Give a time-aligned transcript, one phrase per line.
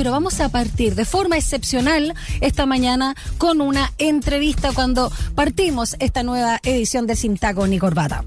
[0.00, 6.22] pero vamos a partir de forma excepcional esta mañana con una entrevista cuando partimos esta
[6.22, 8.24] nueva edición de Sin Taco ni Corbata.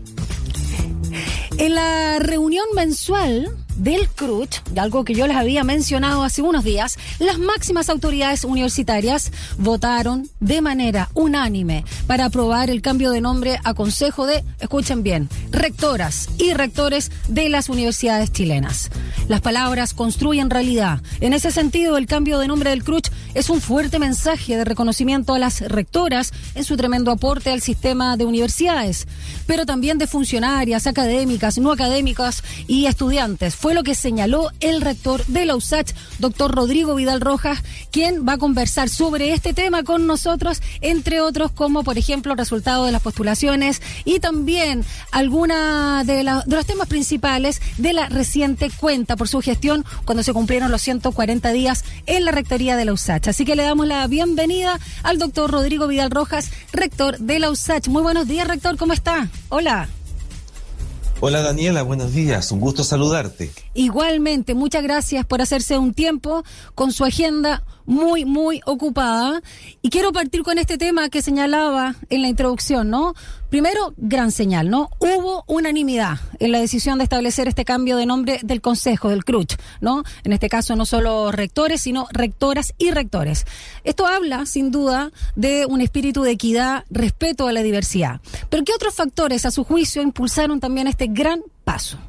[1.58, 6.98] En la reunión mensual del CRUCH, algo que yo les había mencionado hace unos días,
[7.20, 13.74] las máximas autoridades universitarias votaron de manera unánime para aprobar el cambio de nombre a
[13.74, 18.90] Consejo de, escuchen bien, rectoras y rectores de las universidades chilenas.
[19.28, 21.02] Las palabras construyen realidad.
[21.22, 25.34] En ese sentido, el cambio de nombre del CRUCH es un fuerte mensaje de reconocimiento
[25.34, 29.08] a las rectoras en su tremendo aporte al sistema de universidades,
[29.48, 35.26] pero también de funcionarias, académicas, no académicas y estudiantes fue lo que señaló el rector
[35.26, 37.60] de la USACH, doctor Rodrigo Vidal Rojas,
[37.92, 42.38] quien va a conversar sobre este tema con nosotros, entre otros como, por ejemplo, el
[42.38, 48.70] resultado de las postulaciones y también alguna de, de los temas principales de la reciente
[48.70, 52.94] cuenta por su gestión cuando se cumplieron los 140 días en la rectoría de la
[52.94, 53.23] USACH.
[53.28, 57.88] Así que le damos la bienvenida al doctor Rodrigo Vidal Rojas, rector de la USACH.
[57.88, 59.30] Muy buenos días, rector, ¿cómo está?
[59.50, 59.88] Hola.
[61.20, 63.50] Hola Daniela, buenos días, un gusto saludarte.
[63.74, 66.44] Igualmente, muchas gracias por hacerse un tiempo
[66.76, 69.42] con su agenda muy, muy ocupada.
[69.82, 73.14] Y quiero partir con este tema que señalaba en la introducción, ¿no?
[73.50, 74.90] Primero, gran señal, ¿no?
[75.00, 79.58] Hubo unanimidad en la decisión de establecer este cambio de nombre del Consejo, del CRUCH,
[79.80, 80.04] ¿no?
[80.24, 83.46] En este caso, no solo rectores, sino rectoras y rectores.
[83.84, 88.22] Esto habla, sin duda, de un espíritu de equidad, respeto a la diversidad.
[88.50, 92.00] Pero ¿qué otros factores, a su juicio, impulsaron también este gran paso?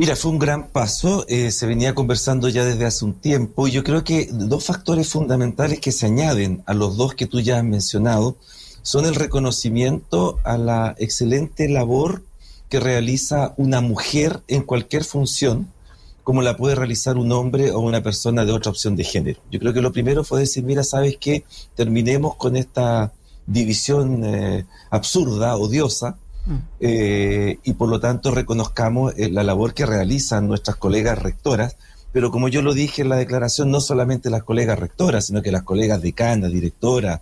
[0.00, 3.72] Mira, fue un gran paso, eh, se venía conversando ya desde hace un tiempo y
[3.72, 7.58] yo creo que dos factores fundamentales que se añaden a los dos que tú ya
[7.58, 8.38] has mencionado
[8.80, 12.22] son el reconocimiento a la excelente labor
[12.70, 15.68] que realiza una mujer en cualquier función,
[16.24, 19.38] como la puede realizar un hombre o una persona de otra opción de género.
[19.50, 21.44] Yo creo que lo primero fue decir, mira, ¿sabes qué?
[21.74, 23.12] Terminemos con esta
[23.46, 26.16] división eh, absurda, odiosa,
[26.80, 31.76] eh, y por lo tanto reconozcamos eh, la labor que realizan nuestras colegas rectoras,
[32.12, 35.52] pero como yo lo dije en la declaración, no solamente las colegas rectoras, sino que
[35.52, 37.20] las colegas decanas, directoras,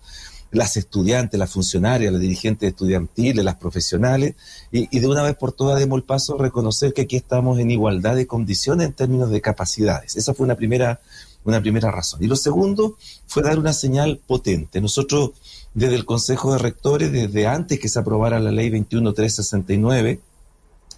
[0.50, 4.34] las estudiantes, las funcionarias, las dirigentes estudiantiles, las profesionales,
[4.72, 7.58] y, y, de una vez por todas demos el paso a reconocer que aquí estamos
[7.58, 10.16] en igualdad de condiciones en términos de capacidades.
[10.16, 11.00] Esa fue una primera,
[11.44, 12.22] una primera razón.
[12.22, 12.96] Y lo segundo
[13.26, 14.80] fue dar una señal potente.
[14.80, 15.32] Nosotros
[15.78, 20.20] desde el Consejo de Rectores, desde antes que se aprobara la ley 21369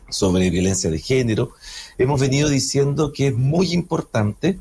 [0.08, 1.50] sobre violencia de género,
[1.98, 4.58] hemos venido diciendo que es muy importante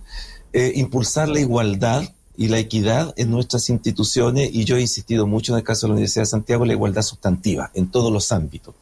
[0.51, 2.03] eh, impulsar la igualdad
[2.35, 5.89] y la equidad en nuestras instituciones y yo he insistido mucho en el caso de
[5.89, 8.75] la Universidad de Santiago la igualdad sustantiva en todos los ámbitos.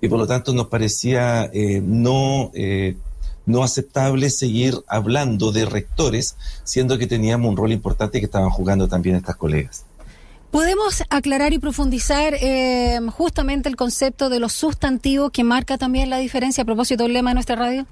[0.00, 2.96] Y por lo tanto nos parecía eh, no, eh,
[3.46, 6.34] no aceptable seguir hablando de rectores,
[6.64, 9.84] siendo que teníamos un rol importante que estaban jugando también estas colegas.
[10.50, 16.18] ¿Podemos aclarar y profundizar eh, justamente el concepto de los sustantivos que marca también la
[16.18, 17.86] diferencia a propósito del lema de nuestra radio?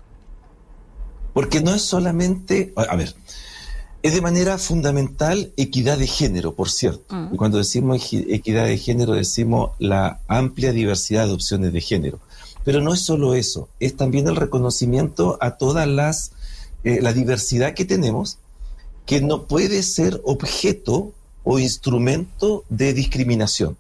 [1.35, 3.15] Porque no es solamente, a ver,
[4.03, 7.15] es de manera fundamental equidad de género, por cierto.
[7.15, 7.35] Mm.
[7.35, 12.19] Y cuando decimos equidad de género decimos la amplia diversidad de opciones de género.
[12.65, 16.33] Pero no es solo eso, es también el reconocimiento a todas las,
[16.83, 18.39] eh, la diversidad que tenemos,
[19.07, 23.77] que no puede ser objeto o instrumento de discriminación.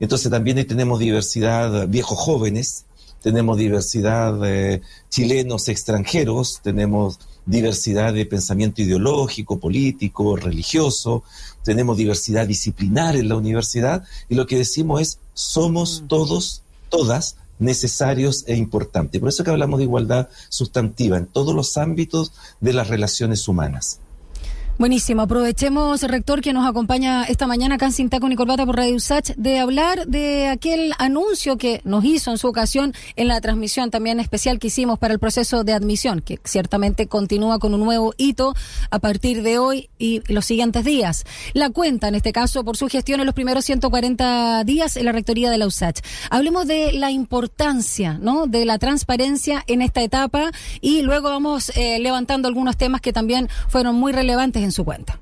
[0.00, 2.84] Entonces también tenemos diversidad viejos jóvenes,
[3.22, 11.24] tenemos diversidad de chilenos extranjeros, tenemos diversidad de pensamiento ideológico, político, religioso,
[11.64, 16.08] tenemos diversidad disciplinar en la universidad y lo que decimos es somos mm.
[16.08, 19.20] todos, todas necesarios e importantes.
[19.20, 23.98] Por eso que hablamos de igualdad sustantiva en todos los ámbitos de las relaciones humanas.
[24.78, 25.22] Buenísimo.
[25.22, 29.34] Aprovechemos, rector, que nos acompaña esta mañana acá en Sin Taco Corbata por Radio Usach,
[29.36, 34.20] de hablar de aquel anuncio que nos hizo en su ocasión en la transmisión también
[34.20, 38.54] especial que hicimos para el proceso de admisión, que ciertamente continúa con un nuevo hito
[38.90, 41.24] a partir de hoy y los siguientes días.
[41.54, 45.10] La cuenta, en este caso, por su gestión en los primeros 140 días en la
[45.10, 46.02] rectoría de la USACH.
[46.30, 48.46] Hablemos de la importancia, ¿no?
[48.46, 53.48] De la transparencia en esta etapa y luego vamos eh, levantando algunos temas que también
[53.68, 55.18] fueron muy relevantes en su cuenta.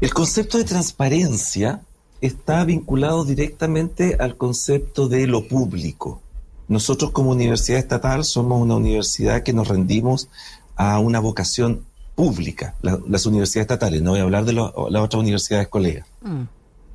[0.00, 1.82] El concepto de transparencia
[2.20, 6.20] está vinculado directamente al concepto de lo público.
[6.68, 10.28] Nosotros como universidad estatal somos una universidad que nos rendimos
[10.74, 11.84] a una vocación
[12.14, 16.06] pública, las universidades estatales, no voy a hablar de las otras universidades colegas.
[16.22, 16.42] Mm.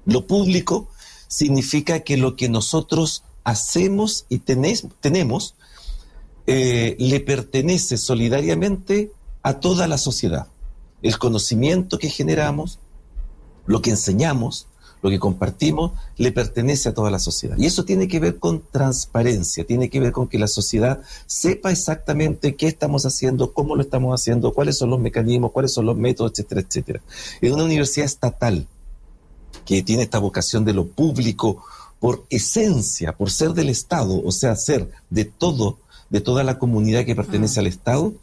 [0.05, 0.89] Lo público
[1.27, 5.55] significa que lo que nosotros hacemos y tenemos
[6.47, 9.11] eh, le pertenece solidariamente
[9.43, 10.47] a toda la sociedad.
[11.01, 12.79] El conocimiento que generamos,
[13.65, 14.67] lo que enseñamos,
[15.01, 17.57] lo que compartimos, le pertenece a toda la sociedad.
[17.57, 21.71] Y eso tiene que ver con transparencia, tiene que ver con que la sociedad sepa
[21.71, 25.97] exactamente qué estamos haciendo, cómo lo estamos haciendo, cuáles son los mecanismos, cuáles son los
[25.97, 27.01] métodos, etcétera, etcétera.
[27.41, 28.67] En una universidad estatal
[29.65, 31.63] que tiene esta vocación de lo público
[31.99, 35.77] por esencia, por ser del Estado, o sea, ser de todo,
[36.09, 38.13] de toda la comunidad que pertenece al Estado,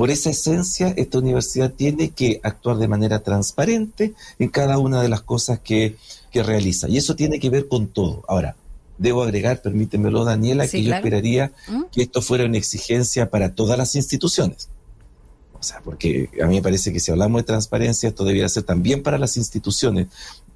[0.00, 5.10] por esa esencia, esta universidad tiene que actuar de manera transparente en cada una de
[5.10, 5.96] las cosas que,
[6.32, 6.88] realiza.
[6.88, 8.24] Y eso tiene que ver con todo.
[8.26, 8.56] Ahora,
[8.96, 11.82] debo agregar, permítemelo, Daniela, que yo esperaría ¿Mm?
[11.92, 14.70] que esto fuera una exigencia para todas las instituciones.
[15.60, 18.62] O sea, porque a mí me parece que si hablamos de transparencia, esto debería ser
[18.62, 20.08] también para las instituciones.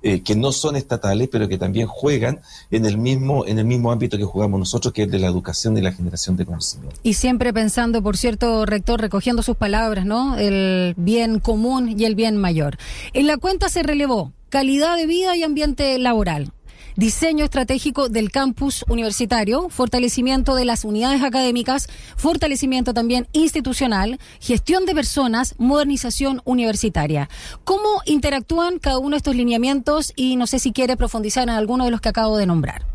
[0.07, 2.41] Eh, que no son estatales, pero que también juegan
[2.71, 5.79] en el mismo en el mismo ámbito que jugamos nosotros, que es de la educación
[5.79, 7.01] y la generación de conocimiento.
[7.03, 10.37] Y siempre pensando, por cierto, rector, recogiendo sus palabras, ¿no?
[10.37, 12.77] El bien común y el bien mayor.
[13.15, 16.53] En la cuenta se relevó calidad de vida y ambiente laboral
[16.97, 24.95] diseño estratégico del campus universitario, fortalecimiento de las unidades académicas, fortalecimiento también institucional, gestión de
[24.95, 27.29] personas, modernización universitaria.
[27.65, 30.13] ¿Cómo interactúan cada uno de estos lineamientos?
[30.17, 32.87] Y no sé si quiere profundizar en alguno de los que acabo de nombrar.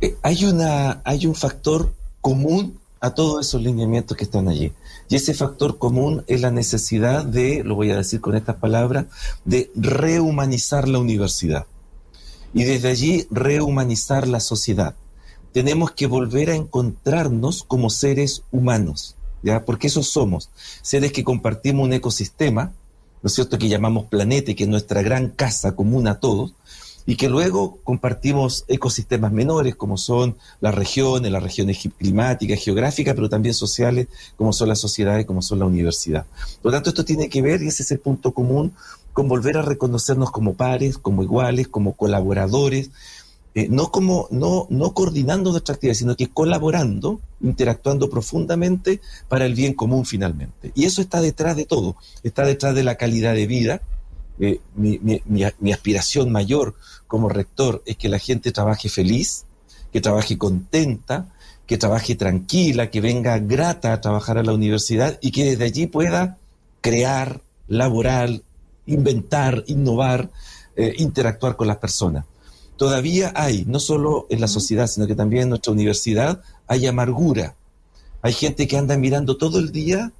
[0.00, 4.72] Eh, hay, una, hay un factor común a todos esos lineamientos que están allí.
[5.08, 9.06] Y ese factor común es la necesidad de, lo voy a decir con estas palabras,
[9.44, 11.66] de rehumanizar la universidad
[12.54, 14.94] y desde allí rehumanizar la sociedad.
[15.52, 19.64] Tenemos que volver a encontrarnos como seres humanos, ¿ya?
[19.64, 20.50] Porque eso somos,
[20.82, 22.72] seres que compartimos un ecosistema,
[23.22, 26.52] ¿no cierto?, que llamamos planeta, que es nuestra gran casa común a todos,
[27.06, 33.28] y que luego compartimos ecosistemas menores como son las regiones, las regiones climáticas, geográficas, pero
[33.28, 36.26] también sociales, como son las sociedades, como son la universidad.
[36.60, 38.74] Por lo tanto, esto tiene que ver, y ese es el punto común,
[39.16, 42.90] con volver a reconocernos como pares, como iguales, como colaboradores,
[43.54, 49.54] eh, no como no, no coordinando nuestra actividad, sino que colaborando, interactuando profundamente para el
[49.54, 50.70] bien común finalmente.
[50.74, 53.80] Y eso está detrás de todo, está detrás de la calidad de vida.
[54.38, 56.74] Eh, mi, mi, aspiración mayor
[57.06, 59.46] como rector es que la gente trabaje feliz,
[59.94, 61.32] que trabaje contenta,
[61.66, 65.86] que trabaje tranquila, que venga grata a trabajar a la universidad y que desde allí
[65.86, 66.36] pueda
[66.82, 68.42] crear, laborar,
[68.86, 70.30] inventar, innovar,
[70.76, 72.24] eh, interactuar con las personas.
[72.76, 77.54] Todavía hay, no solo en la sociedad, sino que también en nuestra universidad, hay amargura.
[78.22, 80.12] Hay gente que anda mirando todo el día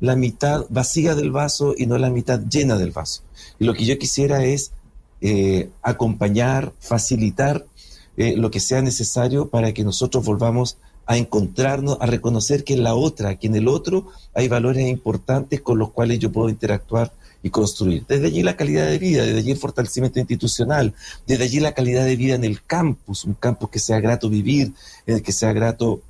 [0.00, 3.22] la mitad vacía del vaso y no la mitad llena del vaso.
[3.58, 4.72] Y lo que yo quisiera es
[5.20, 7.66] eh, acompañar, facilitar
[8.16, 12.84] eh, lo que sea necesario para que nosotros volvamos a encontrarnos, a reconocer que en
[12.84, 17.12] la otra, que en el otro hay valores importantes con los cuales yo puedo interactuar
[17.42, 18.04] y construir.
[18.08, 20.94] Desde allí la calidad de vida, desde allí el fortalecimiento institucional,
[21.26, 24.72] desde allí la calidad de vida en el campus, un campus que sea grato vivir,
[25.06, 26.02] en el que sea grato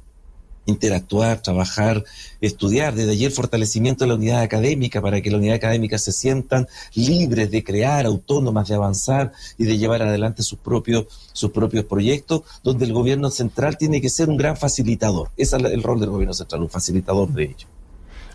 [0.68, 2.04] interactuar, trabajar,
[2.40, 6.12] estudiar, desde allí el fortalecimiento de la unidad académica para que la unidad académica se
[6.12, 11.86] sientan libres de crear, autónomas, de avanzar y de llevar adelante sus propios, sus propios
[11.86, 15.30] proyectos, donde el gobierno central tiene que ser un gran facilitador.
[15.36, 17.77] Ese es el rol del gobierno central, un facilitador de ello.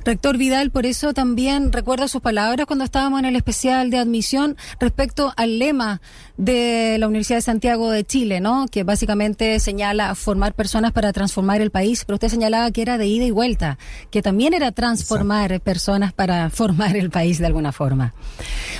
[0.05, 4.57] Rector Vidal, por eso también recuerdo sus palabras cuando estábamos en el especial de admisión
[4.79, 6.01] respecto al lema
[6.36, 8.65] de la Universidad de Santiago de Chile, ¿no?
[8.69, 13.05] Que básicamente señala formar personas para transformar el país, pero usted señalaba que era de
[13.05, 13.77] ida y vuelta,
[14.12, 18.13] que también era transformar personas para formar el país de alguna forma.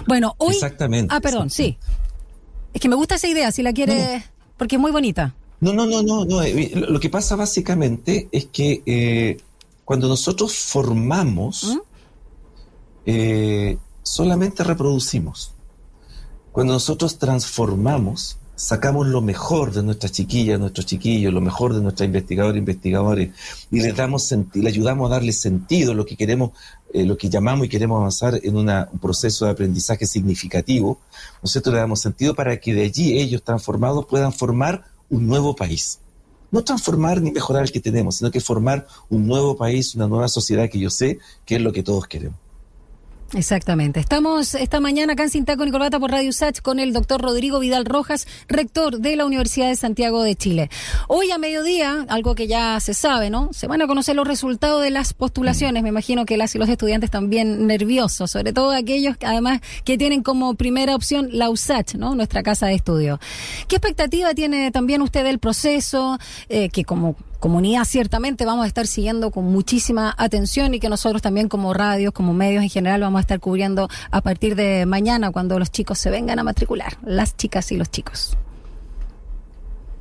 [0.08, 1.14] Bueno, hoy Exactamente.
[1.16, 1.78] Ah, perdón, sí.
[2.74, 4.24] Es que me gusta esa idea, si la quiere,
[4.58, 5.34] porque es muy bonita.
[5.62, 6.44] No, no, no, no, no.
[6.44, 9.38] Eh, lo que pasa básicamente es que eh,
[9.86, 11.80] cuando nosotros formamos, ¿Mm?
[13.06, 15.54] eh, solamente reproducimos.
[16.52, 22.06] Cuando nosotros transformamos, sacamos lo mejor de nuestras chiquillas, nuestros chiquillos, lo mejor de nuestras
[22.06, 23.32] investigadoras e investigadores,
[23.72, 26.52] y le damos le ayudamos a darle sentido a lo que queremos,
[26.94, 31.00] eh, lo que llamamos y queremos avanzar en un proceso de aprendizaje significativo,
[31.42, 36.00] nosotros le damos sentido para que de allí ellos transformados puedan formar un nuevo país
[36.54, 40.28] no transformar ni mejorar el que tenemos, sino que formar un nuevo país, una nueva
[40.28, 42.43] sociedad que yo sé que es lo que todos queremos.
[43.36, 44.00] Exactamente.
[44.00, 47.60] Estamos esta mañana acá en Sintaco y Corbata por Radio Sach con el doctor Rodrigo
[47.60, 50.70] Vidal Rojas, rector de la Universidad de Santiago de Chile.
[51.08, 53.50] Hoy a mediodía, algo que ya se sabe, ¿no?
[53.52, 55.82] Se van a conocer los resultados de las postulaciones.
[55.82, 59.98] Me imagino que las y los estudiantes también nerviosos, sobre todo aquellos que además que
[59.98, 62.14] tienen como primera opción la USACH, ¿no?
[62.14, 63.20] Nuestra casa de estudio.
[63.68, 66.20] ¿Qué expectativa tiene también usted del proceso?
[66.50, 71.22] Eh, que como comunidad ciertamente vamos a estar siguiendo con muchísima atención y que nosotros
[71.22, 75.30] también como radios, como medios en general, vamos a estar cubriendo a partir de mañana
[75.30, 78.38] cuando los chicos se vengan a matricular, las chicas y los chicos.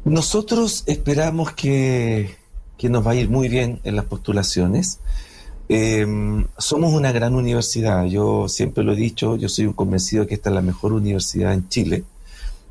[0.05, 2.37] Nosotros esperamos que,
[2.79, 5.01] que nos va a ir muy bien en las postulaciones.
[5.69, 6.07] Eh,
[6.59, 10.51] somos una gran universidad, yo siempre lo he dicho, yo soy un convencido que esta
[10.51, 12.05] es la mejor universidad en Chile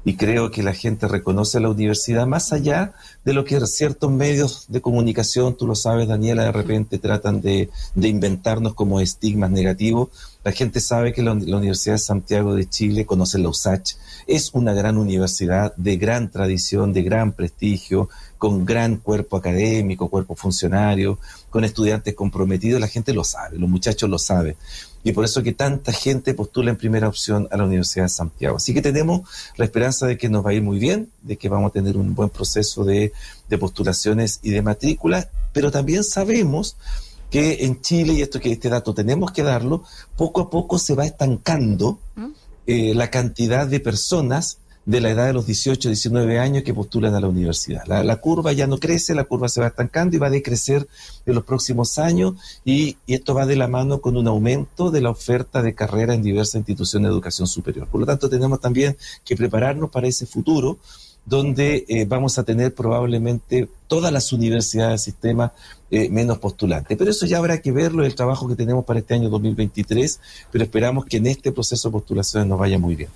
[0.04, 2.94] y creo que la gente reconoce a la universidad más allá
[3.24, 7.70] de lo que ciertos medios de comunicación, tú lo sabes Daniela, de repente tratan de,
[7.96, 10.10] de inventarnos como estigmas negativos.
[10.44, 14.52] La gente sabe que la, la, Universidad de Santiago de Chile, conoce la USACH, es
[14.54, 21.20] una gran universidad de gran tradición, de gran prestigio, con gran cuerpo académico, cuerpo funcionario,
[21.52, 24.56] con estudiantes comprometidos, la gente lo sabe, los muchachos lo saben.
[25.04, 28.58] Y por eso que tanta gente postula en primera opción a la Universidad de Santiago.
[28.58, 29.22] Así que tenemos
[29.58, 31.98] la esperanza de que nos va a ir muy bien, de que vamos a tener
[31.98, 33.12] un buen proceso de,
[33.50, 36.76] de postulaciones y de matrícula, pero también sabemos
[37.32, 39.84] que en Chile, y esto que este dato tenemos que darlo,
[40.18, 41.98] poco a poco se va estancando
[42.68, 47.14] eh, la cantidad de personas de la edad de los 18, 19 años que postulan
[47.14, 47.86] a la universidad.
[47.86, 50.88] La, curva ya no crece, la curva se va estancando y va a decrecer
[51.26, 52.34] en los próximos años
[52.66, 56.14] y, y, esto va de la mano con un aumento de la oferta de carrera
[56.14, 57.88] en diversas instituciones de educación superior.
[57.88, 60.80] Por lo tanto, tenemos también que prepararnos para ese futuro
[61.26, 65.54] donde eh, vamos a tener probablemente todas las universidades del sistema
[65.92, 66.98] eh, menos postulantes.
[66.98, 70.20] Pero eso ya habrá que verlo, el trabajo que tenemos para este año 2023,
[70.52, 73.10] pero esperamos que en este proceso de postulaciones nos vaya muy bien.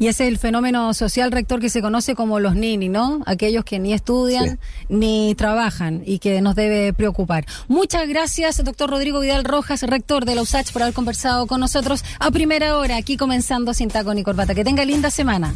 [0.00, 3.20] Y ese es el fenómeno social, rector, que se conoce como los nini, ¿no?
[3.26, 4.56] Aquellos que ni estudian sí.
[4.88, 7.44] ni trabajan y que nos debe preocupar.
[7.68, 12.02] Muchas gracias, doctor Rodrigo Vidal Rojas, rector de la USACH, por haber conversado con nosotros
[12.18, 14.54] a primera hora, aquí comenzando sin taco ni corbata.
[14.54, 15.54] Que tenga linda semana.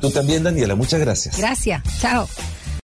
[0.00, 0.74] Tú también, Daniela.
[0.74, 1.38] Muchas gracias.
[1.38, 1.82] Gracias.
[2.00, 2.26] Chao.